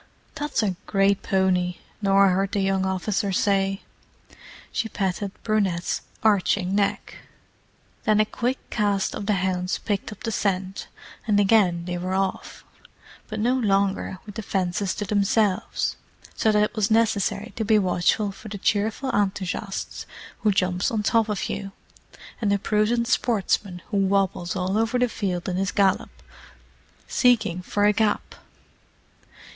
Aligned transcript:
"That's 0.33 0.63
a 0.63 0.75
great 0.87 1.21
pony!" 1.21 1.77
Norah 2.01 2.31
heard 2.31 2.53
the 2.53 2.59
young 2.59 2.87
officer 2.87 3.31
say. 3.31 3.83
She 4.71 4.89
patted 4.89 5.31
Brunette's 5.43 6.01
arching 6.23 6.73
neck. 6.73 7.17
Then 8.05 8.19
a 8.19 8.25
quick 8.25 8.57
cast 8.71 9.13
of 9.13 9.27
the 9.27 9.33
hounds 9.35 9.77
picked 9.77 10.11
up 10.11 10.23
the 10.23 10.31
scent, 10.31 10.87
and 11.27 11.39
again 11.39 11.85
they 11.85 11.99
were 11.99 12.15
off, 12.15 12.65
but 13.27 13.39
no 13.39 13.53
longer 13.53 14.17
with 14.25 14.33
the 14.33 14.41
fences 14.41 14.95
to 14.95 15.05
themselves; 15.05 15.97
so 16.35 16.51
that 16.51 16.63
it 16.63 16.75
was 16.75 16.89
necessary 16.89 17.53
to 17.55 17.63
be 17.63 17.77
watchful 17.77 18.31
for 18.31 18.47
the 18.49 18.57
cheerful 18.57 19.11
enthusiast 19.11 20.07
who 20.39 20.51
jumps 20.51 20.89
on 20.89 21.03
top 21.03 21.29
of 21.29 21.47
you, 21.47 21.73
and 22.41 22.51
the 22.51 22.57
prudent 22.57 23.07
sportsman 23.07 23.83
who 23.91 23.97
wobbles 23.97 24.55
all 24.55 24.79
over 24.79 24.97
the 24.97 25.07
field 25.07 25.47
in 25.47 25.57
his 25.57 25.71
gallop, 25.71 26.09
seeking 27.07 27.61
for 27.61 27.85
a 27.85 27.93
gap. 27.93 28.33